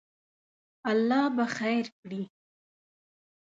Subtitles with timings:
[0.91, 2.21] الله به خیر کړی